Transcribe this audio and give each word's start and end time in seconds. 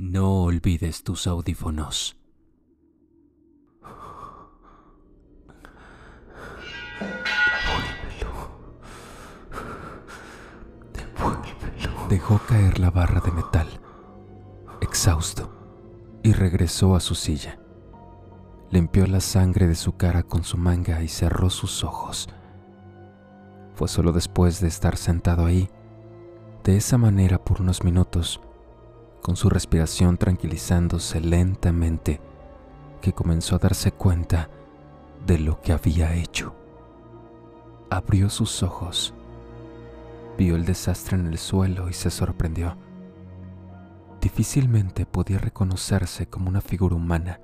No 0.00 0.44
olvides 0.44 1.02
tus 1.02 1.26
audífonos. 1.26 2.16
Dejó 12.08 12.38
caer 12.46 12.78
la 12.78 12.92
barra 12.92 13.20
de 13.20 13.32
metal, 13.32 13.66
exhausto, 14.80 15.50
y 16.22 16.32
regresó 16.32 16.94
a 16.94 17.00
su 17.00 17.16
silla. 17.16 17.58
Limpió 18.70 19.04
la 19.08 19.18
sangre 19.18 19.66
de 19.66 19.74
su 19.74 19.96
cara 19.96 20.22
con 20.22 20.44
su 20.44 20.58
manga 20.58 21.02
y 21.02 21.08
cerró 21.08 21.50
sus 21.50 21.82
ojos. 21.82 22.28
Fue 23.74 23.88
solo 23.88 24.12
después 24.12 24.60
de 24.60 24.68
estar 24.68 24.96
sentado 24.96 25.44
ahí, 25.44 25.68
de 26.62 26.76
esa 26.76 26.98
manera 26.98 27.44
por 27.44 27.60
unos 27.60 27.82
minutos, 27.82 28.40
con 29.22 29.36
su 29.36 29.50
respiración 29.50 30.16
tranquilizándose 30.16 31.20
lentamente, 31.20 32.20
que 33.00 33.12
comenzó 33.12 33.56
a 33.56 33.58
darse 33.58 33.92
cuenta 33.92 34.48
de 35.26 35.38
lo 35.38 35.60
que 35.60 35.72
había 35.72 36.14
hecho. 36.14 36.54
Abrió 37.90 38.30
sus 38.30 38.62
ojos, 38.62 39.14
vio 40.36 40.56
el 40.56 40.64
desastre 40.64 41.16
en 41.16 41.26
el 41.26 41.38
suelo 41.38 41.88
y 41.88 41.92
se 41.92 42.10
sorprendió. 42.10 42.76
Difícilmente 44.20 45.06
podía 45.06 45.38
reconocerse 45.38 46.26
como 46.26 46.48
una 46.48 46.60
figura 46.60 46.96
humana, 46.96 47.40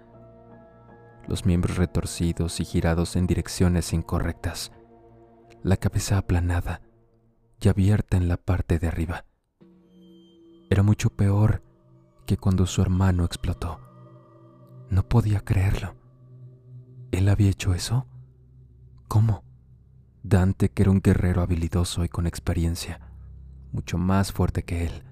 los 1.27 1.47
miembros 1.47 1.77
retorcidos 1.77 2.61
y 2.61 2.65
girados 2.65 3.17
en 3.17 3.27
direcciones 3.27 3.93
incorrectas, 3.93 4.73
la 5.63 5.77
cabeza 5.77 6.19
aplanada 6.19 6.83
y 7.61 7.69
abierta 7.69 8.17
en 8.17 8.29
la 8.29 8.37
parte 8.37 8.79
de 8.79 8.89
arriba. 8.89 9.25
Era 10.71 10.83
mucho 10.83 11.11
peor 11.11 11.63
que 12.27 12.37
cuando 12.37 12.67
su 12.67 12.83
hermano 12.83 13.25
explotó. 13.25 13.81
No 14.91 15.09
podía 15.09 15.41
creerlo. 15.41 15.95
¿Él 17.13 17.29
había 17.29 17.51
hecho 17.51 17.75
eso? 17.75 18.07
¿Cómo? 19.09 19.45
Dante, 20.23 20.71
que 20.71 20.83
era 20.83 20.91
un 20.91 21.01
guerrero 21.01 21.43
habilidoso 21.43 22.05
y 22.05 22.09
con 22.09 22.27
experiencia, 22.27 23.01
mucho 23.73 23.99
más 23.99 24.33
fuerte 24.33 24.63
que 24.63 24.87
él. 24.87 25.05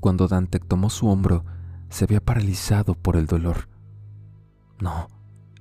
Cuando 0.00 0.28
Dante 0.28 0.58
tomó 0.60 0.90
su 0.90 1.08
hombro, 1.08 1.44
se 1.88 2.04
había 2.04 2.20
paralizado 2.20 2.94
por 2.94 3.16
el 3.16 3.26
dolor. 3.26 3.68
No, 4.80 5.08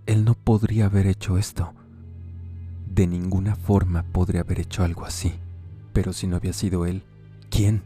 él 0.06 0.26
no 0.26 0.34
podría 0.34 0.88
haber 0.88 1.08
hecho 1.08 1.38
esto. 1.38 1.73
De 2.88 3.08
ninguna 3.08 3.56
forma 3.56 4.04
podría 4.04 4.42
haber 4.42 4.60
hecho 4.60 4.84
algo 4.84 5.06
así. 5.06 5.34
Pero 5.94 6.12
si 6.12 6.28
no 6.28 6.36
había 6.36 6.54
sido 6.54 6.86
él, 6.86 7.04
¿quién? 7.50 7.84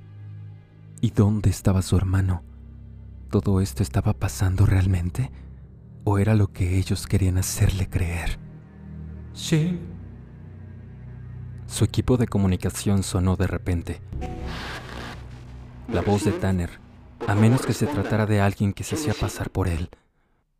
¿Y 1.00 1.12
dónde 1.12 1.50
estaba 1.50 1.81
su 1.81 1.95
hermano? 1.95 2.44
¿Todo 3.30 3.62
esto 3.62 3.84
estaba 3.84 4.14
pasando 4.14 4.66
realmente? 4.66 5.31
¿O 6.03 6.17
era 6.17 6.34
lo 6.34 6.52
que 6.52 6.78
ellos 6.78 7.06
querían 7.06 7.38
hacerle 7.38 7.88
creer? 7.88 8.40
Sí. 9.34 9.80
Su 11.68 11.84
equipo 11.84 12.18
de 12.18 12.28
comunicación 12.28 13.03
sonó 13.03 13.36
de 13.36 13.45
repente. 13.45 14.02
La 15.92 16.02
voz 16.02 16.23
de 16.23 16.31
Tanner, 16.31 16.80
a 17.28 17.36
menos 17.36 17.66
que 17.66 17.73
se 17.73 17.86
tratara 17.86 18.25
de 18.25 18.42
alguien 18.42 18.73
que 18.73 18.84
se 18.84 18.95
hacía 18.95 19.14
pasar 19.14 19.52
por 19.52 19.68
él, 19.68 19.90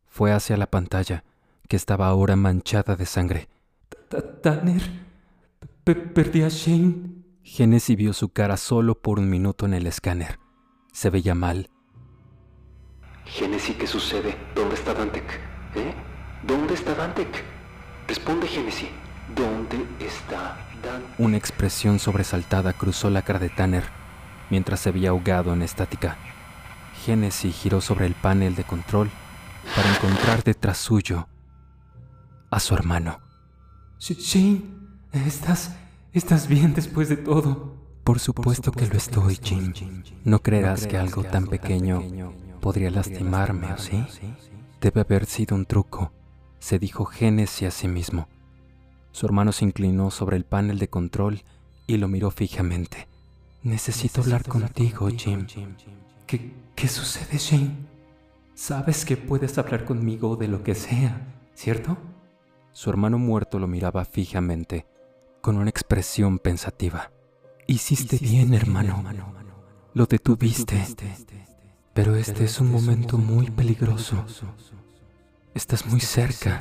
fue 0.06 0.32
hacia 0.32 0.56
la 0.56 0.70
pantalla, 0.70 1.24
que 1.66 1.76
estaba 1.76 2.06
ahora 2.06 2.36
manchada 2.36 2.94
de 2.94 3.06
sangre. 3.06 3.48
Tanner, 4.42 4.82
perdí 5.84 6.42
a 6.42 6.48
Shane. 6.48 7.17
Genesis 7.50 7.96
vio 7.96 8.12
su 8.12 8.28
cara 8.28 8.58
solo 8.58 9.00
por 9.00 9.18
un 9.18 9.30
minuto 9.30 9.64
en 9.64 9.72
el 9.72 9.86
escáner. 9.86 10.38
Se 10.92 11.08
veía 11.08 11.34
mal. 11.34 11.70
Genesis, 13.24 13.74
¿qué 13.76 13.86
sucede? 13.86 14.36
¿Dónde 14.54 14.74
está 14.74 14.92
Dantec? 14.92 15.24
¿Eh? 15.74 15.94
¿Dónde 16.46 16.74
está 16.74 16.94
Dantec? 16.94 17.26
Responde, 18.06 18.46
Genesis. 18.46 18.90
¿Dónde 19.34 19.82
está 19.98 20.58
Dantec? 20.82 21.18
Una 21.18 21.38
expresión 21.38 21.98
sobresaltada 21.98 22.74
cruzó 22.74 23.08
la 23.08 23.22
cara 23.22 23.38
de 23.38 23.48
Tanner 23.48 23.84
mientras 24.50 24.80
se 24.80 24.92
veía 24.92 25.10
ahogado 25.10 25.54
en 25.54 25.62
estática. 25.62 26.18
Genesis 27.06 27.56
giró 27.56 27.80
sobre 27.80 28.04
el 28.04 28.14
panel 28.14 28.56
de 28.56 28.64
control 28.64 29.10
para 29.74 29.90
encontrar 29.90 30.44
detrás 30.44 30.76
suyo 30.76 31.28
a 32.50 32.60
su 32.60 32.74
hermano. 32.74 33.20
Shane, 33.98 34.62
¿estás, 35.12 35.74
¿estás 36.18 36.48
bien 36.48 36.74
después 36.74 37.08
de 37.08 37.16
todo? 37.16 37.76
Por 38.02 38.18
supuesto 38.18 38.72
que 38.72 38.86
lo 38.86 38.96
estoy, 38.96 39.38
Jim. 39.40 39.72
No 40.24 40.40
creerás 40.40 40.86
que 40.86 40.98
algo 40.98 41.22
tan 41.22 41.46
pequeño 41.46 42.02
podría 42.60 42.90
lastimarme, 42.90 43.72
¿o 43.72 43.78
sí? 43.78 44.04
Debe 44.80 45.02
haber 45.02 45.26
sido 45.26 45.54
un 45.54 45.64
truco, 45.64 46.12
se 46.58 46.78
dijo 46.78 47.04
Genesis 47.04 47.68
a 47.68 47.70
sí 47.70 47.86
mismo. 47.86 48.28
Su 49.12 49.26
hermano 49.26 49.52
se 49.52 49.64
inclinó 49.64 50.10
sobre 50.10 50.36
el 50.36 50.44
panel 50.44 50.78
de 50.78 50.88
control 50.88 51.42
y 51.86 51.96
lo 51.96 52.08
miró 52.08 52.30
fijamente. 52.30 53.06
Necesito 53.62 54.20
hablar 54.20 54.44
contigo, 54.44 55.08
Jim. 55.08 55.46
¿Qué, 56.26 56.52
qué 56.74 56.88
sucede, 56.88 57.38
Shane? 57.38 57.76
Sabes 58.54 59.04
que 59.04 59.16
puedes 59.16 59.56
hablar 59.56 59.84
conmigo 59.84 60.34
de 60.34 60.48
lo 60.48 60.64
que 60.64 60.74
sea, 60.74 61.32
¿cierto? 61.54 61.96
Su 62.72 62.90
hermano 62.90 63.18
muerto 63.18 63.60
lo 63.60 63.68
miraba 63.68 64.04
fijamente, 64.04 64.86
con 65.40 65.56
una 65.56 65.70
expresión 65.70 66.38
pensativa. 66.38 67.10
Hiciste, 67.66 68.18
bien, 68.18 68.54
hermano. 68.54 69.04
Lo 69.94 70.06
detuviste. 70.06 70.84
Pero 71.94 72.14
este 72.16 72.44
es 72.44 72.60
un 72.60 72.70
momento 72.70 73.18
muy 73.18 73.50
peligroso. 73.50 74.24
Estás 75.54 75.84
muy 75.86 76.00
cerca, 76.00 76.60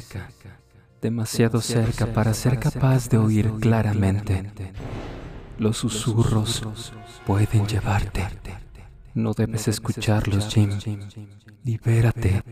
demasiado 1.01 1.61
cerca 1.61 2.07
para 2.07 2.33
ser 2.33 2.59
capaz 2.59 3.09
de 3.09 3.17
oír 3.17 3.51
claramente. 3.59 4.51
Los 5.59 5.77
susurros 5.77 6.63
pueden 7.25 7.67
llevarte. 7.67 8.27
No 9.13 9.33
debes 9.33 9.67
escucharlos, 9.67 10.47
Jim. 10.53 10.69
Libérate. 11.63 12.43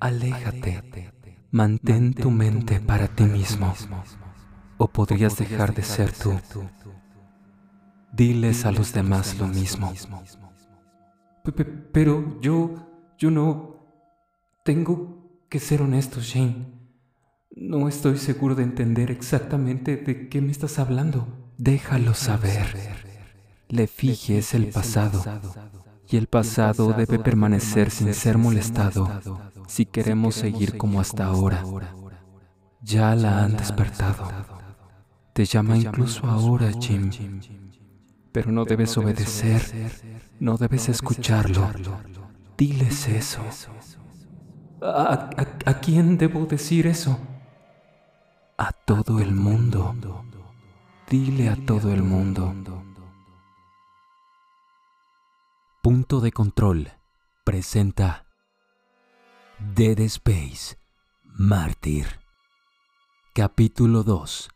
Aléjate. 0.00 1.12
Mantén 1.50 2.14
tu 2.14 2.30
mente 2.30 2.80
para 2.80 3.08
ti 3.08 3.24
mismo. 3.24 3.74
O 4.78 4.88
podrías 4.88 5.36
dejar 5.36 5.74
de 5.74 5.82
ser 5.82 6.12
tú. 6.12 6.38
Diles 8.12 8.64
a 8.64 8.72
los 8.72 8.92
demás 8.92 9.38
lo 9.38 9.46
mismo. 9.46 9.92
Pero 11.92 12.40
yo, 12.40 12.74
yo 13.18 13.30
no... 13.30 13.76
Tengo 14.64 15.44
que 15.48 15.58
ser 15.58 15.82
honesto, 15.82 16.20
Shane. 16.20 16.66
No 17.54 17.88
estoy 17.88 18.16
seguro 18.16 18.54
de 18.54 18.62
entender 18.62 19.10
exactamente 19.10 19.96
de 19.96 20.28
qué 20.28 20.40
me 20.40 20.52
estás 20.52 20.78
hablando. 20.78 21.26
Déjalo 21.58 22.14
saber. 22.14 22.66
Le 23.68 23.86
fijes 23.86 24.54
el 24.54 24.68
pasado. 24.68 25.22
Y 26.08 26.16
el 26.16 26.26
pasado 26.26 26.92
debe 26.92 27.18
permanecer 27.18 27.90
sin 27.90 28.12
ser 28.14 28.38
molestado 28.38 29.08
si 29.66 29.86
queremos 29.86 30.34
seguir 30.34 30.76
como 30.76 31.00
hasta 31.00 31.24
ahora. 31.24 31.64
Ya 32.82 33.14
la 33.14 33.42
han 33.42 33.56
despertado. 33.56 34.51
Te 35.32 35.44
llama 35.44 35.76
incluso 35.76 36.26
ahora, 36.26 36.70
Jim. 36.78 37.10
Pero 38.32 38.52
no 38.52 38.64
debes 38.64 38.96
obedecer, 38.96 39.62
no 40.40 40.56
debes 40.56 40.88
escucharlo. 40.88 41.70
Diles 42.56 43.08
eso. 43.08 43.42
¿A, 44.82 45.30
a, 45.64 45.80
quién 45.80 46.18
debo 46.18 46.44
decir 46.46 46.86
eso? 46.86 47.18
A 48.58 48.72
todo 48.72 49.20
el 49.20 49.32
mundo. 49.34 49.94
Dile 51.08 51.48
a 51.48 51.56
todo 51.56 51.92
el 51.92 52.02
mundo. 52.02 52.54
Punto 55.82 56.20
de 56.20 56.32
control 56.32 56.92
presenta 57.44 58.26
Dead 59.58 59.98
Space 60.00 60.78
Mártir. 61.24 62.06
Capítulo 63.34 64.02
2. 64.02 64.48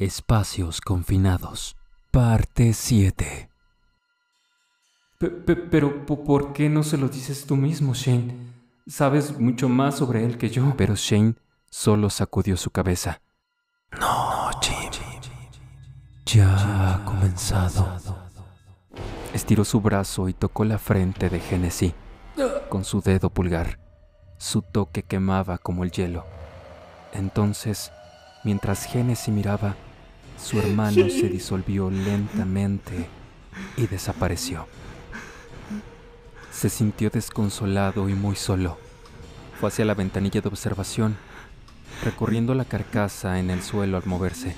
Espacios 0.00 0.80
confinados. 0.80 1.76
Parte 2.10 2.72
7. 2.72 3.50
Pero, 5.70 6.06
¿por 6.06 6.54
qué 6.54 6.70
no 6.70 6.82
se 6.82 6.96
lo 6.96 7.10
dices 7.10 7.44
tú 7.44 7.54
mismo, 7.54 7.92
Shane? 7.92 8.34
Sabes 8.86 9.38
mucho 9.38 9.68
más 9.68 9.98
sobre 9.98 10.24
él 10.24 10.38
que 10.38 10.48
yo. 10.48 10.72
Pero 10.78 10.94
Shane 10.96 11.34
solo 11.68 12.08
sacudió 12.08 12.56
su 12.56 12.70
cabeza. 12.70 13.20
No, 14.00 14.48
Jim. 14.62 14.90
Ya 16.24 16.94
ha 16.94 17.04
comenzado. 17.04 17.98
Estiró 19.34 19.66
su 19.66 19.82
brazo 19.82 20.30
y 20.30 20.32
tocó 20.32 20.64
la 20.64 20.78
frente 20.78 21.28
de 21.28 21.40
Genesis 21.40 21.92
con 22.70 22.86
su 22.86 23.02
dedo 23.02 23.28
pulgar. 23.28 23.78
Su 24.38 24.62
toque 24.62 25.02
quemaba 25.02 25.58
como 25.58 25.84
el 25.84 25.90
hielo. 25.90 26.24
Entonces, 27.12 27.92
mientras 28.44 28.86
Genesis 28.86 29.28
miraba, 29.28 29.76
su 30.42 30.58
hermano 30.58 31.08
se 31.08 31.28
disolvió 31.28 31.90
lentamente 31.90 33.08
y 33.76 33.86
desapareció. 33.86 34.66
Se 36.50 36.68
sintió 36.68 37.10
desconsolado 37.10 38.08
y 38.08 38.14
muy 38.14 38.36
solo. 38.36 38.78
Fue 39.60 39.68
hacia 39.68 39.84
la 39.84 39.94
ventanilla 39.94 40.40
de 40.40 40.48
observación, 40.48 41.16
recorriendo 42.04 42.54
la 42.54 42.64
carcasa 42.64 43.38
en 43.38 43.50
el 43.50 43.62
suelo 43.62 43.96
al 43.96 44.06
moverse. 44.06 44.56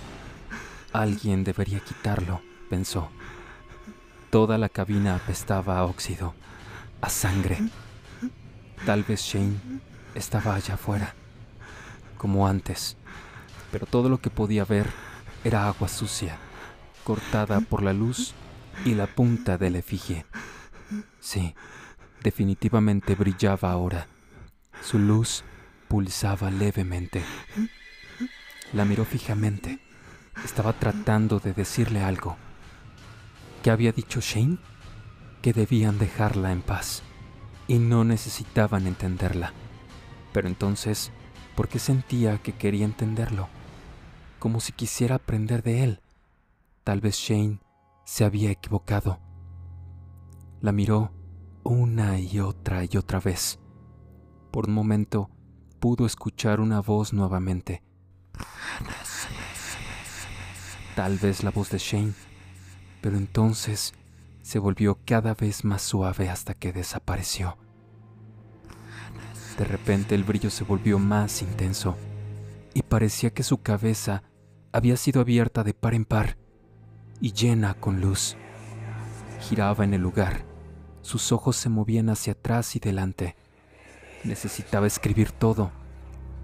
Alguien 0.92 1.44
debería 1.44 1.80
quitarlo, 1.80 2.40
pensó. 2.70 3.10
Toda 4.30 4.58
la 4.58 4.68
cabina 4.68 5.16
apestaba 5.16 5.78
a 5.78 5.84
óxido, 5.84 6.34
a 7.00 7.10
sangre. 7.10 7.58
Tal 8.86 9.02
vez 9.02 9.20
Shane 9.22 9.56
estaba 10.14 10.54
allá 10.54 10.74
afuera, 10.74 11.14
como 12.16 12.46
antes, 12.46 12.96
pero 13.70 13.86
todo 13.86 14.08
lo 14.08 14.18
que 14.18 14.30
podía 14.30 14.64
ver 14.64 15.11
era 15.44 15.66
agua 15.66 15.88
sucia, 15.88 16.38
cortada 17.04 17.60
por 17.60 17.82
la 17.82 17.92
luz 17.92 18.34
y 18.84 18.94
la 18.94 19.06
punta 19.06 19.58
del 19.58 19.76
efigie. 19.76 20.24
Sí, 21.20 21.54
definitivamente 22.22 23.14
brillaba 23.14 23.70
ahora. 23.70 24.06
Su 24.82 24.98
luz 24.98 25.44
pulsaba 25.88 26.50
levemente. 26.50 27.22
La 28.72 28.84
miró 28.84 29.04
fijamente. 29.04 29.80
Estaba 30.44 30.72
tratando 30.72 31.38
de 31.38 31.52
decirle 31.52 32.02
algo. 32.02 32.36
¿Qué 33.62 33.70
había 33.70 33.92
dicho 33.92 34.20
Shane? 34.20 34.58
Que 35.42 35.52
debían 35.52 35.98
dejarla 35.98 36.52
en 36.52 36.62
paz 36.62 37.02
y 37.68 37.78
no 37.78 38.04
necesitaban 38.04 38.86
entenderla. 38.86 39.52
Pero 40.32 40.48
entonces, 40.48 41.12
¿por 41.54 41.68
qué 41.68 41.78
sentía 41.78 42.38
que 42.38 42.52
quería 42.52 42.84
entenderlo? 42.84 43.48
Como 44.42 44.58
si 44.58 44.72
quisiera 44.72 45.14
aprender 45.14 45.62
de 45.62 45.84
él. 45.84 46.00
Tal 46.82 47.00
vez 47.00 47.14
Shane 47.14 47.60
se 48.04 48.24
había 48.24 48.50
equivocado. 48.50 49.20
La 50.60 50.72
miró 50.72 51.12
una 51.62 52.18
y 52.18 52.40
otra 52.40 52.82
y 52.82 52.96
otra 52.96 53.20
vez. 53.20 53.60
Por 54.50 54.66
un 54.66 54.74
momento 54.74 55.30
pudo 55.78 56.06
escuchar 56.06 56.58
una 56.58 56.80
voz 56.80 57.12
nuevamente. 57.12 57.84
Tal 60.96 61.18
vez 61.18 61.44
la 61.44 61.52
voz 61.52 61.70
de 61.70 61.78
Shane, 61.78 62.14
pero 63.00 63.18
entonces 63.18 63.94
se 64.42 64.58
volvió 64.58 64.98
cada 65.06 65.34
vez 65.34 65.64
más 65.64 65.82
suave 65.82 66.28
hasta 66.28 66.54
que 66.54 66.72
desapareció. 66.72 67.58
De 69.56 69.64
repente 69.64 70.16
el 70.16 70.24
brillo 70.24 70.50
se 70.50 70.64
volvió 70.64 70.98
más 70.98 71.42
intenso 71.42 71.96
y 72.74 72.82
parecía 72.82 73.30
que 73.30 73.44
su 73.44 73.62
cabeza 73.62 74.24
había 74.72 74.96
sido 74.96 75.20
abierta 75.20 75.62
de 75.64 75.74
par 75.74 75.94
en 75.94 76.04
par 76.04 76.36
y 77.20 77.32
llena 77.32 77.74
con 77.74 78.00
luz. 78.00 78.36
Giraba 79.40 79.84
en 79.84 79.94
el 79.94 80.00
lugar, 80.00 80.44
sus 81.02 81.30
ojos 81.32 81.56
se 81.56 81.68
movían 81.68 82.08
hacia 82.08 82.32
atrás 82.32 82.74
y 82.74 82.80
delante. 82.80 83.36
Necesitaba 84.24 84.86
escribir 84.86 85.30
todo, 85.30 85.70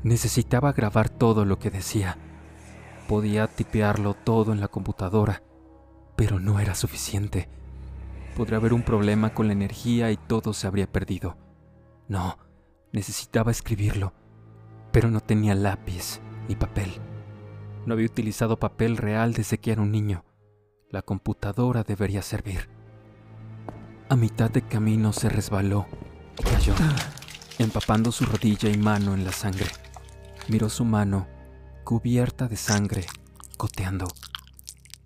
necesitaba 0.03 0.73
grabar 0.73 1.09
todo 1.09 1.45
lo 1.45 1.59
que 1.59 1.71
decía. 1.71 2.19
Podía 3.09 3.47
tipearlo 3.47 4.15
todo 4.15 4.53
en 4.53 4.61
la 4.61 4.69
computadora, 4.69 5.43
pero 6.17 6.39
no 6.39 6.61
era 6.61 6.75
suficiente. 6.75 7.49
Podría 8.37 8.59
haber 8.59 8.75
un 8.75 8.83
problema 8.83 9.33
con 9.33 9.47
la 9.47 9.55
energía 9.55 10.11
y 10.11 10.17
todo 10.17 10.53
se 10.53 10.67
habría 10.67 10.87
perdido. 10.87 11.37
No, 12.09 12.39
necesitaba 12.93 13.51
escribirlo, 13.51 14.13
pero 14.93 15.11
no 15.11 15.21
tenía 15.21 15.55
lápiz 15.55 16.21
ni 16.49 16.57
papel. 16.57 17.01
No 17.89 17.95
había 17.95 18.05
utilizado 18.05 18.59
papel 18.59 18.99
real 18.99 19.33
desde 19.33 19.57
que 19.57 19.73
era 19.73 19.81
un 19.81 19.91
niño. 19.91 20.23
La 20.91 21.01
computadora 21.01 21.85
debería 21.85 22.21
servir. 22.21 22.69
A 24.11 24.15
mitad 24.15 24.51
de 24.51 24.61
camino 24.61 25.15
se 25.15 25.31
resbaló 25.31 25.87
y 26.39 26.43
cayó, 26.43 26.75
empapando 27.59 28.13
su 28.13 28.27
rodilla 28.27 28.69
y 28.69 28.77
mano 28.77 29.15
en 29.15 29.25
la 29.25 29.33
sangre. 29.33 29.69
Miró 30.49 30.69
su 30.69 30.85
mano, 30.85 31.29
cubierta 31.85 32.47
de 32.47 32.57
sangre, 32.57 33.07
coteando. 33.57 34.07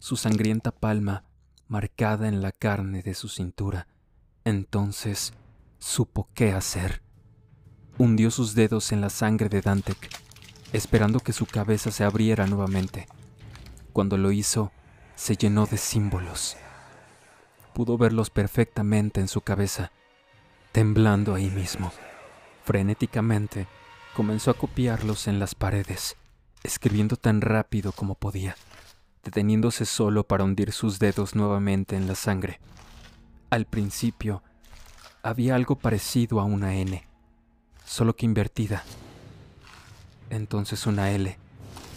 Su 0.00 0.16
sangrienta 0.16 0.72
palma 0.72 1.22
marcada 1.68 2.26
en 2.26 2.42
la 2.42 2.50
carne 2.50 3.02
de 3.02 3.14
su 3.14 3.28
cintura. 3.28 3.86
Entonces 4.42 5.34
supo 5.78 6.30
qué 6.34 6.50
hacer. 6.50 7.00
Hundió 7.96 8.32
sus 8.32 8.56
dedos 8.56 8.90
en 8.90 9.00
la 9.00 9.08
sangre 9.08 9.48
de 9.48 9.60
Dantec, 9.60 10.10
esperando 10.72 11.20
que 11.20 11.32
su 11.32 11.46
cabeza 11.46 11.90
se 11.90 12.04
abriera 12.04 12.46
nuevamente. 12.46 13.06
Cuando 13.92 14.16
lo 14.16 14.32
hizo, 14.32 14.72
se 15.14 15.36
llenó 15.36 15.66
de 15.66 15.76
símbolos. 15.76 16.56
Pudo 17.74 17.98
verlos 17.98 18.30
perfectamente 18.30 19.20
en 19.20 19.28
su 19.28 19.40
cabeza, 19.40 19.92
temblando 20.72 21.34
ahí 21.34 21.50
mismo. 21.50 21.92
Frenéticamente, 22.64 23.66
comenzó 24.14 24.50
a 24.50 24.54
copiarlos 24.54 25.28
en 25.28 25.38
las 25.38 25.54
paredes, 25.54 26.16
escribiendo 26.62 27.16
tan 27.16 27.40
rápido 27.40 27.92
como 27.92 28.14
podía 28.14 28.56
deteniéndose 29.22 29.86
solo 29.86 30.24
para 30.24 30.44
hundir 30.44 30.72
sus 30.72 30.98
dedos 30.98 31.34
nuevamente 31.34 31.96
en 31.96 32.06
la 32.06 32.14
sangre. 32.14 32.60
Al 33.50 33.66
principio, 33.66 34.42
había 35.22 35.54
algo 35.54 35.76
parecido 35.76 36.40
a 36.40 36.44
una 36.44 36.74
N, 36.74 37.06
solo 37.84 38.16
que 38.16 38.26
invertida. 38.26 38.84
Entonces 40.32 40.86
una 40.86 41.12
L, 41.12 41.38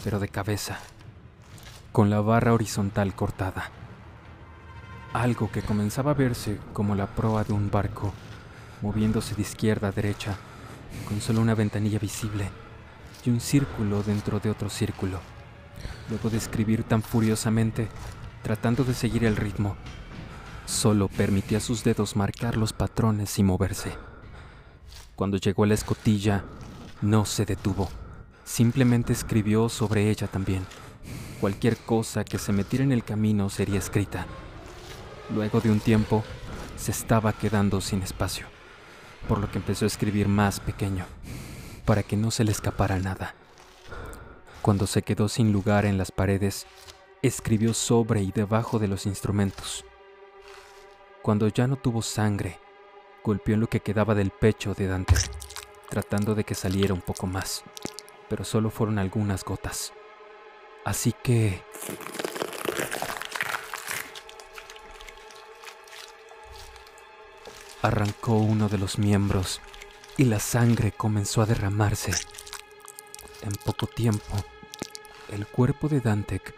pero 0.04 0.20
de 0.20 0.28
cabeza, 0.28 0.78
con 1.90 2.10
la 2.10 2.20
barra 2.20 2.52
horizontal 2.52 3.16
cortada. 3.16 3.70
Algo 5.12 5.50
que 5.50 5.62
comenzaba 5.62 6.10
a 6.10 6.14
verse 6.14 6.58
como 6.72 6.94
la 6.94 7.06
proa 7.06 7.42
de 7.42 7.54
un 7.54 7.70
barco, 7.70 8.12
moviéndose 8.82 9.34
de 9.34 9.42
izquierda 9.42 9.88
a 9.88 9.92
derecha, 9.92 10.36
con 11.08 11.20
solo 11.20 11.40
una 11.40 11.54
ventanilla 11.54 11.98
visible 11.98 12.48
y 13.24 13.30
un 13.30 13.40
círculo 13.40 14.02
dentro 14.04 14.38
de 14.38 14.50
otro 14.50 14.70
círculo 14.70 15.18
luego 16.08 16.30
de 16.30 16.36
escribir 16.36 16.84
tan 16.84 17.02
furiosamente, 17.02 17.88
tratando 18.42 18.84
de 18.84 18.94
seguir 18.94 19.24
el 19.24 19.36
ritmo. 19.36 19.76
Solo 20.66 21.08
permitía 21.08 21.58
a 21.58 21.60
sus 21.60 21.84
dedos 21.84 22.16
marcar 22.16 22.56
los 22.56 22.72
patrones 22.72 23.38
y 23.38 23.42
moverse. 23.42 23.92
Cuando 25.14 25.36
llegó 25.38 25.64
a 25.64 25.68
la 25.68 25.74
escotilla, 25.74 26.44
no 27.02 27.24
se 27.24 27.44
detuvo. 27.44 27.88
Simplemente 28.46 29.12
escribió 29.12 29.68
sobre 29.68 30.08
ella 30.08 30.28
también. 30.28 30.64
Cualquier 31.40 31.76
cosa 31.76 32.24
que 32.24 32.38
se 32.38 32.52
metiera 32.52 32.84
en 32.84 32.92
el 32.92 33.04
camino 33.04 33.50
sería 33.50 33.80
escrita. 33.80 34.24
Luego 35.34 35.60
de 35.60 35.70
un 35.70 35.80
tiempo, 35.80 36.22
se 36.76 36.92
estaba 36.92 37.32
quedando 37.32 37.80
sin 37.80 38.02
espacio, 38.02 38.46
por 39.28 39.38
lo 39.38 39.50
que 39.50 39.58
empezó 39.58 39.84
a 39.84 39.88
escribir 39.88 40.28
más 40.28 40.60
pequeño, 40.60 41.06
para 41.84 42.04
que 42.04 42.16
no 42.16 42.30
se 42.30 42.44
le 42.44 42.52
escapara 42.52 43.00
nada. 43.00 43.34
Cuando 44.62 44.86
se 44.86 45.02
quedó 45.02 45.28
sin 45.28 45.52
lugar 45.52 45.84
en 45.84 45.98
las 45.98 46.12
paredes, 46.12 46.66
escribió 47.22 47.74
sobre 47.74 48.22
y 48.22 48.30
debajo 48.30 48.78
de 48.78 48.86
los 48.86 49.06
instrumentos. 49.06 49.84
Cuando 51.20 51.48
ya 51.48 51.66
no 51.66 51.74
tuvo 51.74 52.00
sangre, 52.00 52.60
golpeó 53.24 53.54
en 53.54 53.60
lo 53.60 53.66
que 53.66 53.80
quedaba 53.80 54.14
del 54.14 54.30
pecho 54.30 54.72
de 54.72 54.86
Dante, 54.86 55.16
tratando 55.90 56.36
de 56.36 56.44
que 56.44 56.54
saliera 56.54 56.94
un 56.94 57.00
poco 57.00 57.26
más, 57.26 57.64
pero 58.28 58.44
solo 58.44 58.70
fueron 58.70 58.98
algunas 58.98 59.44
gotas. 59.44 59.92
Así 60.84 61.12
que... 61.22 61.62
Arrancó 67.82 68.34
uno 68.34 68.68
de 68.68 68.78
los 68.78 68.98
miembros 68.98 69.60
y 70.16 70.24
la 70.24 70.40
sangre 70.40 70.92
comenzó 70.92 71.42
a 71.42 71.46
derramarse. 71.46 72.12
En 73.42 73.52
poco 73.64 73.86
tiempo, 73.86 74.44
el 75.30 75.46
cuerpo 75.46 75.88
de 75.88 76.00
Dantec 76.00 76.54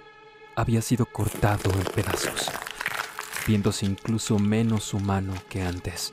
había 0.54 0.80
sido 0.82 1.06
cortado 1.06 1.70
en 1.70 1.84
pedazos, 1.84 2.50
viéndose 3.46 3.86
incluso 3.86 4.38
menos 4.38 4.94
humano 4.94 5.34
que 5.48 5.62
antes. 5.62 6.12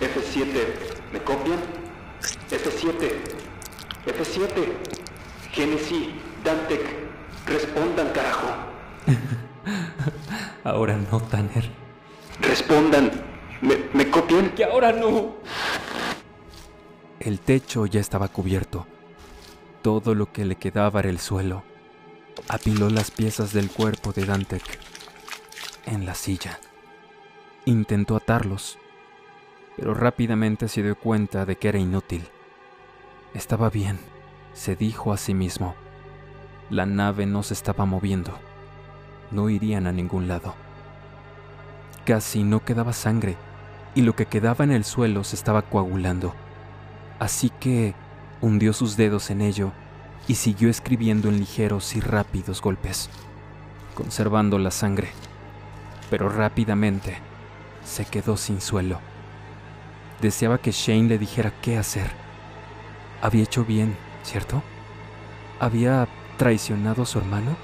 F7, 0.00 1.12
¿me 1.12 1.22
copian? 1.22 1.83
F7, 2.56 3.10
F7, 4.06 4.48
Genesis, 5.52 6.08
Dantec, 6.42 6.82
respondan, 7.46 8.12
carajo. 8.12 8.46
ahora 10.64 10.96
no, 10.96 11.20
Tanner. 11.20 11.68
Respondan, 12.40 13.10
¿me, 13.60 13.76
¿me 13.92 14.10
copian? 14.10 14.50
Que 14.50 14.64
ahora 14.64 14.92
no. 14.92 15.36
El 17.20 17.40
techo 17.40 17.86
ya 17.86 18.00
estaba 18.00 18.28
cubierto 18.28 18.86
todo 19.84 20.14
lo 20.14 20.32
que 20.32 20.46
le 20.46 20.56
quedaba 20.56 21.00
era 21.00 21.10
el 21.10 21.18
suelo. 21.18 21.62
Apiló 22.48 22.88
las 22.88 23.10
piezas 23.10 23.52
del 23.52 23.70
cuerpo 23.70 24.14
de 24.14 24.24
Dantec 24.24 24.62
en 25.84 26.06
la 26.06 26.14
silla. 26.14 26.58
Intentó 27.66 28.16
atarlos, 28.16 28.78
pero 29.76 29.92
rápidamente 29.92 30.68
se 30.68 30.82
dio 30.82 30.98
cuenta 30.98 31.44
de 31.44 31.56
que 31.56 31.68
era 31.68 31.78
inútil. 31.78 32.26
Estaba 33.34 33.68
bien, 33.68 33.98
se 34.52 34.76
dijo 34.76 35.12
a 35.12 35.16
sí 35.16 35.34
mismo. 35.34 35.74
La 36.70 36.86
nave 36.86 37.26
no 37.26 37.42
se 37.42 37.52
estaba 37.52 37.84
moviendo. 37.84 38.32
No 39.32 39.50
irían 39.50 39.88
a 39.88 39.92
ningún 39.92 40.28
lado. 40.28 40.54
Casi 42.04 42.44
no 42.44 42.64
quedaba 42.64 42.92
sangre 42.92 43.36
y 43.96 44.02
lo 44.02 44.14
que 44.14 44.26
quedaba 44.26 44.64
en 44.64 44.70
el 44.70 44.84
suelo 44.84 45.24
se 45.24 45.34
estaba 45.34 45.62
coagulando. 45.62 46.32
Así 47.18 47.50
que 47.50 47.94
hundió 48.40 48.72
sus 48.72 48.96
dedos 48.96 49.30
en 49.30 49.40
ello 49.40 49.72
y 50.28 50.36
siguió 50.36 50.70
escribiendo 50.70 51.28
en 51.28 51.40
ligeros 51.40 51.96
y 51.96 52.00
rápidos 52.00 52.62
golpes, 52.62 53.10
conservando 53.94 54.60
la 54.60 54.70
sangre. 54.70 55.08
Pero 56.08 56.28
rápidamente 56.28 57.18
se 57.84 58.04
quedó 58.04 58.36
sin 58.36 58.60
suelo. 58.60 59.00
Deseaba 60.20 60.58
que 60.58 60.70
Shane 60.70 61.08
le 61.08 61.18
dijera 61.18 61.52
qué 61.60 61.76
hacer. 61.76 62.23
Había 63.24 63.44
hecho 63.44 63.64
bien, 63.64 63.96
¿cierto? 64.22 64.62
¿Había 65.58 66.06
traicionado 66.36 67.04
a 67.04 67.06
su 67.06 67.18
hermano? 67.18 67.56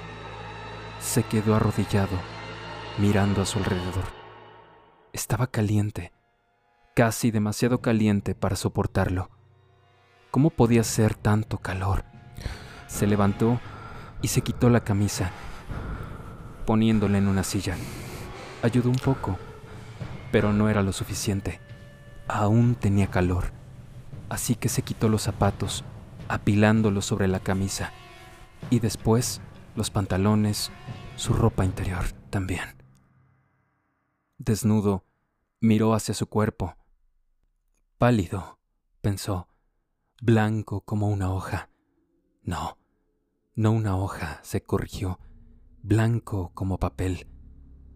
Se 1.02 1.23
quedó 1.23 1.55
arrodillado, 1.55 2.17
mirando 2.97 3.43
a 3.43 3.45
su 3.45 3.59
alrededor. 3.59 4.05
Estaba 5.12 5.49
caliente, 5.49 6.14
casi 6.95 7.31
demasiado 7.31 7.83
caliente 7.83 8.35
para 8.35 8.57
soportarlo. 8.57 9.29
¿Cómo 10.31 10.49
podía 10.49 10.83
ser 10.83 11.14
tanto 11.14 11.59
calor? 11.59 12.07
Se 12.87 13.07
levantó 13.07 13.61
y 14.23 14.29
se 14.29 14.40
quitó 14.40 14.71
la 14.71 14.81
camisa, 14.81 15.31
poniéndola 16.64 17.19
en 17.19 17.29
una 17.29 17.45
silla. 17.45 17.76
Ayudó 18.62 18.88
un 18.88 18.97
poco, 18.97 19.37
pero 20.33 20.55
no 20.55 20.71
era 20.71 20.83
lo 20.83 20.95
suficiente. 20.95 21.61
Aún 22.29 22.76
tenía 22.76 23.09
calor, 23.09 23.60
así 24.31 24.55
que 24.55 24.71
se 24.71 24.81
quitó 24.81 25.11
los 25.11 25.23
zapatos, 25.23 25.85
apilándolos 26.29 27.05
sobre 27.05 27.29
la 27.29 27.41
camisa, 27.41 27.93
y 28.71 28.79
después 28.79 29.43
los 29.75 29.91
pantalones, 29.91 30.71
su 31.17 31.35
ropa 31.35 31.65
interior 31.67 32.05
también. 32.31 32.83
Desnudo, 34.39 35.05
miró 35.61 35.93
hacia 35.93 36.15
su 36.15 36.27
cuerpo. 36.27 36.77
Pálido, 37.99 38.59
pensó, 39.03 39.49
blanco 40.23 40.81
como 40.81 41.09
una 41.09 41.33
hoja. 41.33 41.69
No, 42.43 42.79
no 43.55 43.73
una 43.73 43.97
hoja, 43.97 44.41
se 44.43 44.63
corrigió, 44.63 45.19
blanco 45.83 46.53
como 46.55 46.79
papel. 46.79 47.27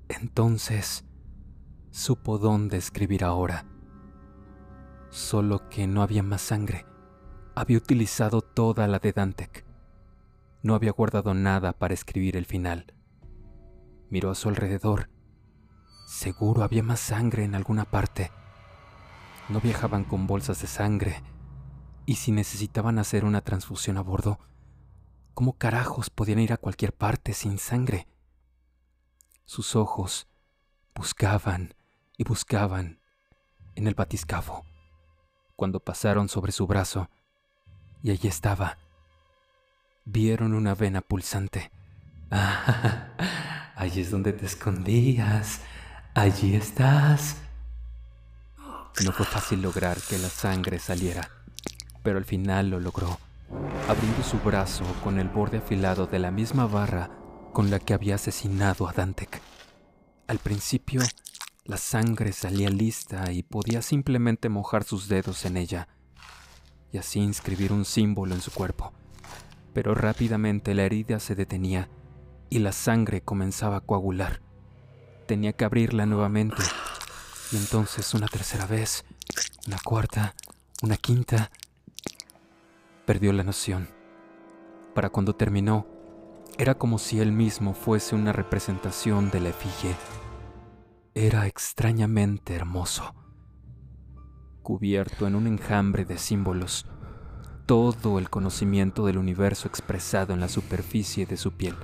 Entonces, 0.08 1.04
supo 1.90 2.38
dónde 2.38 2.76
escribir 2.76 3.24
ahora. 3.24 3.66
Solo 5.14 5.68
que 5.68 5.86
no 5.86 6.02
había 6.02 6.24
más 6.24 6.42
sangre. 6.42 6.86
Había 7.54 7.76
utilizado 7.76 8.40
toda 8.40 8.88
la 8.88 8.98
de 8.98 9.12
Dantec. 9.12 9.64
No 10.64 10.74
había 10.74 10.90
guardado 10.90 11.34
nada 11.34 11.72
para 11.72 11.94
escribir 11.94 12.36
el 12.36 12.46
final. 12.46 12.92
Miró 14.10 14.32
a 14.32 14.34
su 14.34 14.48
alrededor. 14.48 15.08
Seguro 16.08 16.64
había 16.64 16.82
más 16.82 16.98
sangre 16.98 17.44
en 17.44 17.54
alguna 17.54 17.84
parte. 17.84 18.32
No 19.48 19.60
viajaban 19.60 20.02
con 20.02 20.26
bolsas 20.26 20.60
de 20.60 20.66
sangre. 20.66 21.22
Y 22.06 22.16
si 22.16 22.32
necesitaban 22.32 22.98
hacer 22.98 23.24
una 23.24 23.40
transfusión 23.40 23.98
a 23.98 24.00
bordo, 24.00 24.40
¿cómo 25.32 25.56
carajos 25.56 26.10
podían 26.10 26.40
ir 26.40 26.52
a 26.52 26.56
cualquier 26.56 26.92
parte 26.92 27.34
sin 27.34 27.58
sangre? 27.58 28.08
Sus 29.44 29.76
ojos 29.76 30.26
buscaban 30.92 31.76
y 32.16 32.24
buscaban 32.24 32.98
en 33.76 33.86
el 33.86 33.94
batiscafo 33.94 34.64
cuando 35.56 35.80
pasaron 35.80 36.28
sobre 36.28 36.52
su 36.52 36.66
brazo 36.66 37.08
y 38.02 38.10
allí 38.10 38.28
estaba. 38.28 38.76
Vieron 40.04 40.52
una 40.52 40.74
vena 40.74 41.00
pulsante. 41.00 41.70
Ah, 42.30 43.08
allí 43.76 44.02
es 44.02 44.10
donde 44.10 44.32
te 44.32 44.46
escondías. 44.46 45.60
Allí 46.14 46.54
estás. 46.54 47.36
No 49.02 49.12
fue 49.12 49.26
fácil 49.26 49.62
lograr 49.62 49.96
que 50.08 50.18
la 50.18 50.28
sangre 50.28 50.78
saliera, 50.78 51.28
pero 52.04 52.18
al 52.18 52.24
final 52.24 52.70
lo 52.70 52.78
logró, 52.78 53.18
abriendo 53.88 54.22
su 54.22 54.38
brazo 54.38 54.84
con 55.02 55.18
el 55.18 55.28
borde 55.28 55.58
afilado 55.58 56.06
de 56.06 56.20
la 56.20 56.30
misma 56.30 56.66
barra 56.66 57.10
con 57.52 57.70
la 57.70 57.80
que 57.80 57.94
había 57.94 58.14
asesinado 58.14 58.86
a 58.86 58.92
Dantec. 58.92 59.40
Al 60.28 60.38
principio, 60.38 61.00
la 61.66 61.78
sangre 61.78 62.32
salía 62.32 62.68
lista 62.68 63.32
y 63.32 63.42
podía 63.42 63.80
simplemente 63.80 64.50
mojar 64.50 64.84
sus 64.84 65.08
dedos 65.08 65.46
en 65.46 65.56
ella 65.56 65.88
y 66.92 66.98
así 66.98 67.20
inscribir 67.20 67.72
un 67.72 67.86
símbolo 67.86 68.34
en 68.34 68.42
su 68.42 68.50
cuerpo. 68.50 68.92
Pero 69.72 69.94
rápidamente 69.94 70.74
la 70.74 70.82
herida 70.82 71.18
se 71.20 71.34
detenía 71.34 71.88
y 72.50 72.58
la 72.58 72.72
sangre 72.72 73.22
comenzaba 73.22 73.76
a 73.76 73.80
coagular. 73.80 74.42
Tenía 75.26 75.54
que 75.54 75.64
abrirla 75.64 76.04
nuevamente 76.04 76.62
y 77.50 77.56
entonces 77.56 78.12
una 78.12 78.28
tercera 78.28 78.66
vez, 78.66 79.04
una 79.66 79.78
cuarta, 79.82 80.34
una 80.82 80.98
quinta. 80.98 81.50
Perdió 83.06 83.32
la 83.32 83.42
noción. 83.42 83.88
Para 84.94 85.08
cuando 85.08 85.34
terminó, 85.34 85.86
era 86.58 86.74
como 86.74 86.98
si 86.98 87.20
él 87.20 87.32
mismo 87.32 87.72
fuese 87.72 88.14
una 88.14 88.32
representación 88.32 89.30
de 89.30 89.40
la 89.40 89.48
efigie 89.48 89.96
era 91.14 91.46
extrañamente 91.46 92.54
hermoso, 92.54 93.14
cubierto 94.64 95.28
en 95.28 95.36
un 95.36 95.46
enjambre 95.46 96.04
de 96.04 96.18
símbolos, 96.18 96.86
todo 97.66 98.18
el 98.18 98.30
conocimiento 98.30 99.06
del 99.06 99.18
universo 99.18 99.68
expresado 99.68 100.34
en 100.34 100.40
la 100.40 100.48
superficie 100.48 101.24
de 101.24 101.36
su 101.36 101.52
piel. 101.52 101.76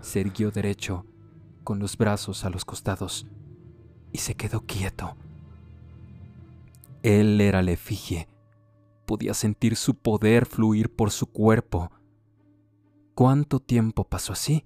Se 0.00 0.22
erguió 0.22 0.50
derecho, 0.50 1.04
con 1.64 1.78
los 1.78 1.98
brazos 1.98 2.46
a 2.46 2.50
los 2.50 2.64
costados, 2.64 3.26
y 4.10 4.18
se 4.18 4.34
quedó 4.34 4.62
quieto. 4.62 5.14
Él 7.02 7.38
era 7.42 7.60
la 7.60 7.72
efigie, 7.72 8.26
podía 9.04 9.34
sentir 9.34 9.76
su 9.76 9.96
poder 9.96 10.46
fluir 10.46 10.90
por 10.90 11.10
su 11.10 11.26
cuerpo. 11.26 11.90
¿Cuánto 13.14 13.60
tiempo 13.60 14.04
pasó 14.04 14.32
así? 14.32 14.64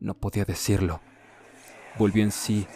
No 0.00 0.14
podía 0.14 0.46
decirlo 0.46 1.00
volvió 1.98 2.22
en 2.22 2.32
sí 2.32 2.66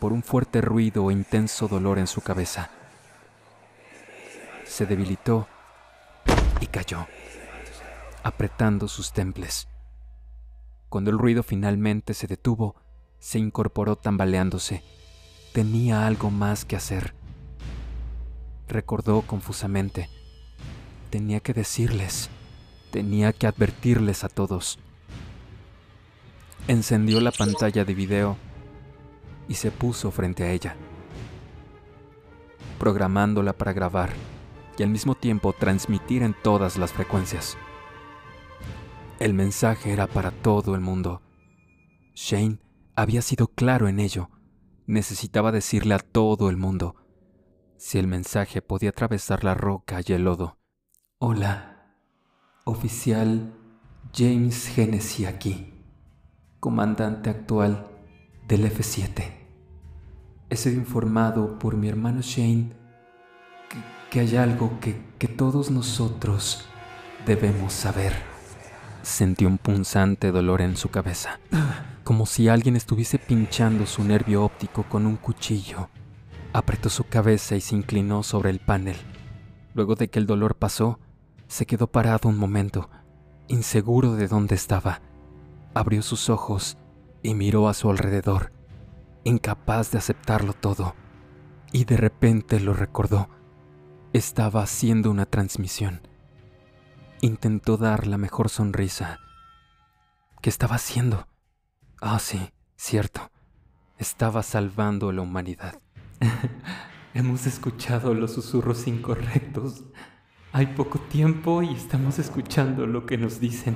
por 0.00 0.12
un 0.12 0.22
fuerte 0.22 0.60
ruido 0.60 1.10
e 1.10 1.12
intenso 1.12 1.68
dolor 1.68 1.98
en 1.98 2.06
su 2.06 2.20
cabeza. 2.20 2.70
Se 4.64 4.86
debilitó 4.86 5.48
y 6.60 6.66
cayó, 6.66 7.06
apretando 8.22 8.88
sus 8.88 9.12
temples. 9.12 9.68
Cuando 10.88 11.10
el 11.10 11.18
ruido 11.18 11.42
finalmente 11.42 12.14
se 12.14 12.26
detuvo, 12.26 12.76
se 13.18 13.38
incorporó 13.38 13.96
tambaleándose. 13.96 14.82
Tenía 15.52 16.06
algo 16.06 16.30
más 16.30 16.64
que 16.64 16.76
hacer. 16.76 17.14
Recordó 18.68 19.22
confusamente. 19.22 20.08
Tenía 21.10 21.40
que 21.40 21.54
decirles, 21.54 22.28
tenía 22.90 23.32
que 23.32 23.46
advertirles 23.46 24.24
a 24.24 24.28
todos. 24.28 24.78
Encendió 26.68 27.20
la 27.20 27.32
pantalla 27.32 27.84
de 27.84 27.94
video 27.94 28.36
y 29.48 29.54
se 29.54 29.70
puso 29.70 30.10
frente 30.10 30.44
a 30.44 30.52
ella, 30.52 30.76
programándola 32.78 33.54
para 33.54 33.72
grabar 33.72 34.10
y 34.76 34.82
al 34.82 34.90
mismo 34.90 35.14
tiempo 35.14 35.52
transmitir 35.52 36.22
en 36.22 36.34
todas 36.42 36.76
las 36.76 36.92
frecuencias. 36.92 37.56
El 39.18 39.34
mensaje 39.34 39.92
era 39.92 40.06
para 40.06 40.30
todo 40.30 40.74
el 40.74 40.80
mundo. 40.80 41.22
Shane 42.14 42.58
había 42.94 43.22
sido 43.22 43.48
claro 43.48 43.88
en 43.88 43.98
ello. 43.98 44.30
Necesitaba 44.86 45.50
decirle 45.50 45.94
a 45.94 45.98
todo 45.98 46.50
el 46.50 46.56
mundo 46.56 46.94
si 47.76 47.98
el 47.98 48.06
mensaje 48.06 48.62
podía 48.62 48.90
atravesar 48.90 49.44
la 49.44 49.54
roca 49.54 50.00
y 50.06 50.12
el 50.12 50.24
lodo. 50.24 50.58
Hola, 51.18 51.94
oficial 52.64 53.54
James 54.14 54.78
Hennessy 54.78 55.26
aquí, 55.26 55.74
comandante 56.60 57.30
actual 57.30 57.88
del 58.46 58.72
F7 58.72 59.37
he 60.50 60.56
sido 60.56 60.76
informado 60.76 61.58
por 61.58 61.76
mi 61.76 61.88
hermano 61.88 62.20
Shane 62.22 62.70
que, 64.10 64.20
hay 64.20 64.36
algo 64.36 64.80
que, 64.80 65.00
que 65.18 65.28
todos 65.28 65.70
nosotros 65.70 66.64
debemos 67.26 67.72
saber. 67.72 68.14
Sentí 69.02 69.44
un 69.44 69.58
punzante 69.58 70.32
dolor 70.32 70.62
en 70.62 70.76
su 70.76 70.88
cabeza, 70.88 71.38
como 72.04 72.24
si 72.24 72.48
alguien 72.48 72.76
estuviese 72.76 73.18
pinchando 73.18 73.86
su 73.86 74.02
nervio 74.04 74.44
óptico 74.44 74.84
con 74.84 75.06
un 75.06 75.16
cuchillo. 75.16 75.90
Apretó 76.54 76.88
su 76.88 77.04
cabeza 77.04 77.54
y 77.54 77.60
se 77.60 77.76
inclinó 77.76 78.22
sobre 78.22 78.50
el 78.50 78.60
panel. 78.60 78.96
Luego 79.74 79.94
de 79.94 80.08
que 80.08 80.18
el 80.18 80.26
dolor 80.26 80.56
pasó, 80.56 80.98
se 81.46 81.66
quedó 81.66 81.86
parado 81.86 82.28
un 82.28 82.38
momento, 82.38 82.88
inseguro 83.48 84.14
de 84.14 84.28
dónde 84.28 84.54
estaba. 84.54 85.02
Abrió 85.74 86.02
sus 86.02 86.30
ojos 86.30 86.78
y 87.22 87.34
miró 87.34 87.68
a 87.68 87.74
su 87.74 87.90
alrededor 87.90 88.57
incapaz 89.28 89.90
de 89.90 89.98
aceptarlo 89.98 90.52
todo, 90.52 90.94
y 91.72 91.84
de 91.84 91.96
repente 91.96 92.60
lo 92.60 92.72
recordó. 92.72 93.28
Estaba 94.12 94.62
haciendo 94.62 95.10
una 95.10 95.26
transmisión. 95.26 96.00
Intentó 97.20 97.76
dar 97.76 98.06
la 98.06 98.16
mejor 98.16 98.48
sonrisa. 98.48 99.20
¿Qué 100.40 100.48
estaba 100.48 100.76
haciendo? 100.76 101.26
Ah, 102.00 102.18
sí, 102.18 102.50
cierto. 102.76 103.30
estaba 103.98 104.44
salvando 104.44 105.08
a 105.08 105.12
la 105.12 105.22
humanidad. 105.22 105.80
Hemos 107.14 107.46
escuchado 107.46 108.14
los 108.14 108.32
susurros 108.34 108.86
incorrectos. 108.86 109.84
Hay 110.52 110.66
poco 110.66 111.00
tiempo 111.00 111.62
y 111.62 111.74
estamos 111.74 112.20
escuchando 112.20 112.86
lo 112.86 113.06
que 113.06 113.18
nos 113.18 113.40
dicen. 113.40 113.74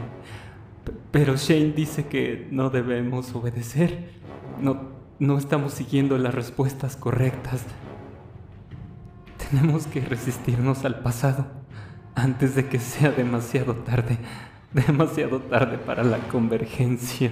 Pero 1.11 1.37
Shane 1.37 1.73
dice 1.73 2.06
que 2.06 2.49
no 2.52 2.71
debemos 2.71 3.35
obedecer. 3.35 4.12
No, 4.61 5.01
no 5.23 5.38
estamos 5.38 5.75
siguiendo 5.75 6.19
las 6.19 6.35
respuestas 6.35 6.97
correctas. 6.97 7.62
Tenemos 9.38 9.87
que 9.87 10.00
resistirnos 10.00 10.85
al 10.85 10.99
pasado 10.99 11.47
antes 12.17 12.57
de 12.57 12.69
que 12.69 12.81
sea 12.81 13.12
demasiado 13.12 13.76
tarde. 13.76 14.19
Demasiado 14.73 15.38
tarde 15.38 15.79
para 15.79 16.02
la 16.02 16.19
convergencia. 16.26 17.31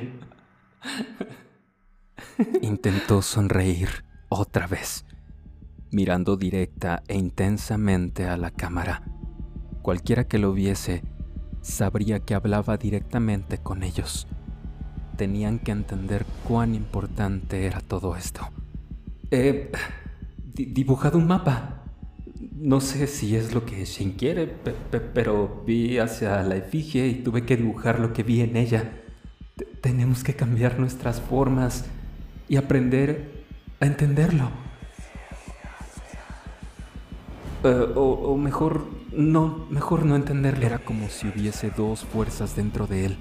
Intentó 2.62 3.22
sonreír 3.22 4.04
otra 4.28 4.68
vez, 4.68 5.04
mirando 5.90 6.36
directa 6.36 7.02
e 7.08 7.18
intensamente 7.18 8.28
a 8.28 8.36
la 8.36 8.52
cámara. 8.52 9.02
Cualquiera 9.82 10.28
que 10.28 10.38
lo 10.38 10.52
viese 10.52 11.02
sabría 11.60 12.20
que 12.20 12.36
hablaba 12.36 12.76
directamente 12.76 13.58
con 13.58 13.82
ellos. 13.82 14.28
Tenían 15.20 15.58
que 15.58 15.70
entender 15.70 16.24
cuán 16.48 16.74
importante 16.74 17.66
era 17.66 17.82
todo 17.82 18.16
esto. 18.16 18.48
He 19.30 19.70
di- 20.54 20.64
dibujado 20.64 21.18
un 21.18 21.26
mapa. 21.26 21.82
No 22.54 22.80
sé 22.80 23.06
si 23.06 23.36
es 23.36 23.52
lo 23.52 23.66
que 23.66 23.84
Shane 23.84 24.16
quiere, 24.16 24.46
pe- 24.46 24.72
pe- 24.72 25.00
pero 25.00 25.62
vi 25.66 25.98
hacia 25.98 26.42
la 26.42 26.56
efigie 26.56 27.06
y 27.06 27.16
tuve 27.16 27.44
que 27.44 27.58
dibujar 27.58 27.98
lo 28.00 28.14
que 28.14 28.22
vi 28.22 28.40
en 28.40 28.56
ella. 28.56 28.92
Te- 29.56 29.66
tenemos 29.66 30.24
que 30.24 30.32
cambiar 30.32 30.78
nuestras 30.78 31.20
formas 31.20 31.84
y 32.48 32.56
aprender 32.56 33.44
a 33.78 33.84
entenderlo. 33.84 34.48
Eh, 37.62 37.92
o, 37.94 38.00
o 38.32 38.36
mejor, 38.38 38.86
no, 39.14 39.66
mejor 39.68 40.06
no 40.06 40.16
entenderlo. 40.16 40.64
Era 40.64 40.78
como 40.78 41.10
si 41.10 41.28
hubiese 41.28 41.68
dos 41.68 42.06
fuerzas 42.06 42.56
dentro 42.56 42.86
de 42.86 43.04
él, 43.04 43.18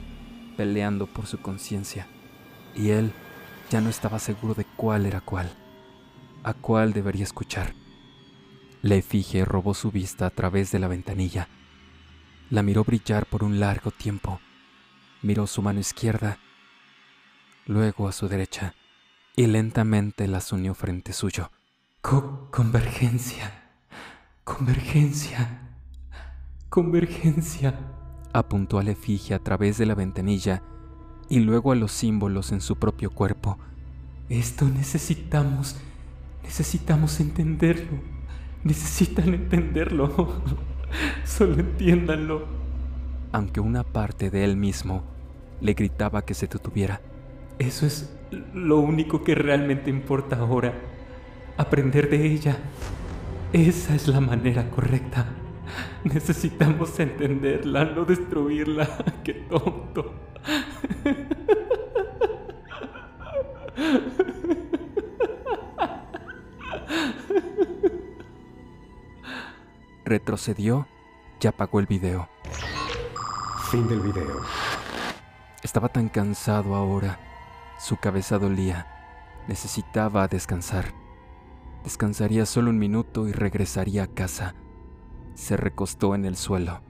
peleando 0.60 1.08
por 1.08 1.26
su 1.26 1.38
conciencia. 1.42 2.06
Y 2.76 2.90
él 2.90 3.14
ya 3.70 3.80
no 3.80 3.90
estaba 3.90 4.20
seguro 4.20 4.54
de 4.56 4.66
cuál 4.66 5.06
era 5.06 5.22
cuál, 5.22 5.50
a 6.44 6.54
cuál 6.54 6.92
debería 6.92 7.24
escuchar. 7.24 7.74
La 8.82 8.96
efigie 8.96 9.46
robó 9.46 9.74
su 9.74 9.90
vista 9.90 10.26
a 10.26 10.30
través 10.32 10.70
de 10.74 10.80
la 10.80 10.90
ventanilla. 10.90 11.48
La 12.50 12.62
miró 12.62 12.84
brillar 12.84 13.26
por 13.26 13.46
un 13.46 13.62
largo 13.62 13.92
tiempo. 13.92 14.42
Miró 15.22 15.48
su 15.48 15.62
mano 15.62 15.80
izquierda, 15.80 16.40
luego 17.66 18.10
a 18.10 18.12
su 18.12 18.28
derecha, 18.28 18.74
y 19.38 19.48
lentamente 19.48 20.28
las 20.28 20.52
unió 20.52 20.74
frente 20.74 21.14
suyo. 21.14 21.52
Co- 22.02 22.50
convergencia. 22.52 23.64
Convergencia. 24.44 25.70
Convergencia. 26.70 27.80
Apuntó 28.34 28.80
a 28.80 28.84
la 28.84 28.92
efigie 28.92 29.36
a 29.36 29.40
través 29.40 29.78
de 29.78 29.86
la 29.86 29.96
ventanilla 29.96 30.62
y 31.30 31.40
luego 31.40 31.72
a 31.72 31.76
los 31.76 31.92
símbolos 31.92 32.52
en 32.52 32.62
su 32.62 32.78
propio 32.78 33.10
cuerpo. 33.12 33.58
Esto 34.30 34.66
necesitamos. 34.66 35.76
Necesitamos 36.44 37.20
entenderlo. 37.20 37.98
Necesitan 38.64 39.34
entenderlo. 39.34 40.42
Solo 41.24 41.56
entiéndanlo. 41.60 42.48
aunque 43.32 43.60
una 43.60 43.84
parte 43.84 44.30
de 44.32 44.44
él 44.44 44.58
mismo 44.58 45.04
le 45.62 45.74
gritaba 45.74 46.24
que 46.26 46.34
se 46.34 46.48
detuviera. 46.48 47.02
Eso 47.60 47.86
es 47.86 48.12
lo 48.54 48.80
único 48.80 49.24
que 49.24 49.36
realmente 49.36 49.90
importa 49.90 50.38
ahora. 50.40 50.74
Aprender 51.58 52.10
de 52.10 52.26
ella. 52.26 52.58
Esa 53.54 53.96
es 53.96 54.08
la 54.08 54.22
manera 54.22 54.70
correcta. 54.72 55.28
Necesitamos 56.04 57.00
entenderla, 57.00 57.86
no 57.86 58.06
destruirla. 58.06 58.88
Qué 59.24 59.34
tonto. 59.34 60.16
Retrocedió 70.06 70.88
y 71.40 71.48
apagó 71.48 71.80
el 71.80 71.86
video. 71.86 72.30
Fin 73.70 73.88
del 73.88 74.00
video. 74.00 74.42
Estaba 75.62 75.90
tan 75.90 76.10
cansado 76.10 76.76
ahora. 76.76 77.20
Su 77.80 77.98
cabeza 77.98 78.40
dolía. 78.40 78.88
Necesitaba 79.48 80.28
descansar. 80.28 80.94
Descansaría 81.84 82.46
solo 82.46 82.72
un 82.72 82.80
minuto 82.80 83.28
y 83.28 83.32
regresaría 83.32 84.04
a 84.04 84.08
casa. 84.08 84.56
Se 85.40 85.56
recostó 85.56 86.16
en 86.16 86.26
el 86.26 86.36
suelo. 86.36 86.82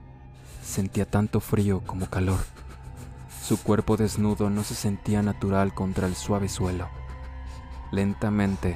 Sentía 0.62 1.08
tanto 1.08 1.40
frío 1.40 1.82
como 1.86 2.10
calor. 2.10 2.40
Su 3.42 3.62
cuerpo 3.62 3.96
desnudo 3.96 4.50
no 4.50 4.64
se 4.64 4.74
sentía 4.74 5.22
natural 5.22 5.72
contra 5.72 6.08
el 6.08 6.16
suave 6.16 6.48
suelo. 6.48 6.88
Lentamente 7.92 8.74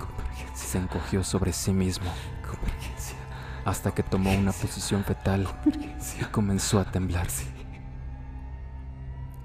se 0.55 0.79
encogió 0.79 1.25
sobre 1.25 1.53
sí 1.53 1.73
mismo 1.73 2.09
hasta 3.65 3.93
que 3.93 4.03
tomó 4.03 4.33
una 4.33 4.53
posición 4.53 5.05
fetal 5.05 5.49
y 6.21 6.25
comenzó 6.27 6.79
a 6.79 6.91
temblar. 6.91 7.27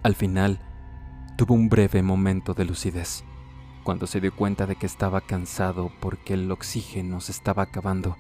Al 0.04 0.13
final, 0.15 0.60
tuvo 1.38 1.56
un 1.56 1.70
breve 1.70 2.04
momento 2.04 2.54
de 2.54 2.65
lucidez, 2.65 3.24
cuando 3.84 4.08
se 4.08 4.22
dio 4.22 4.36
cuenta 4.36 4.65
de 4.68 4.76
que 4.76 4.86
estaba 4.86 5.22
cansado 5.22 5.92
porque 6.00 6.36
el 6.36 6.52
oxígeno 6.52 7.20
se 7.20 7.32
estaba 7.32 7.63
acabando, 7.63 8.18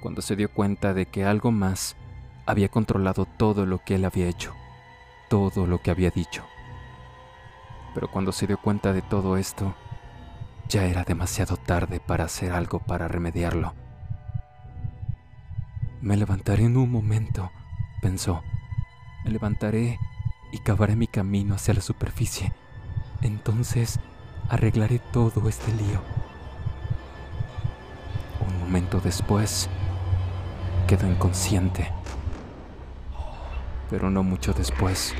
cuando 0.00 0.22
se 0.22 0.36
dio 0.36 0.50
cuenta 0.50 0.94
de 0.94 1.06
que 1.06 1.24
algo 1.24 1.50
más 1.50 1.96
había 2.46 2.68
controlado 2.68 3.26
todo 3.26 3.66
lo 3.66 3.78
que 3.84 3.96
él 3.96 4.04
había 4.04 4.28
hecho, 4.28 4.54
todo 5.28 5.66
lo 5.66 5.82
que 5.82 5.90
había 5.90 6.10
dicho. 6.10 6.44
Pero 7.94 8.10
cuando 8.10 8.32
se 8.32 8.46
dio 8.46 8.58
cuenta 8.58 8.92
de 8.92 9.02
todo 9.02 9.36
esto, 9.36 9.74
ya 10.68 10.84
era 10.84 11.04
demasiado 11.04 11.56
tarde 11.56 12.00
para 12.00 12.24
hacer 12.24 12.52
algo 12.52 12.78
para 12.78 13.08
remediarlo. 13.08 13.74
Me 16.00 16.16
levantaré 16.16 16.64
en 16.64 16.76
un 16.76 16.90
momento, 16.90 17.50
pensó. 18.00 18.42
Me 19.24 19.30
levantaré 19.30 19.98
y 20.52 20.58
cavaré 20.58 20.94
mi 20.94 21.06
camino 21.06 21.54
hacia 21.54 21.74
la 21.74 21.80
superficie. 21.80 22.52
Entonces 23.20 23.98
arreglaré 24.48 25.00
todo 25.00 25.48
este 25.48 25.72
lío. 25.72 26.02
Un 28.46 28.60
momento 28.60 29.00
después, 29.00 29.68
quedó 30.88 31.06
inconsciente. 31.06 31.92
Pero 33.90 34.08
no 34.08 34.22
mucho 34.22 34.54
después, 34.54 35.14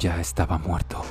ya 0.00 0.20
estaba 0.20 0.58
muerto. 0.58 1.04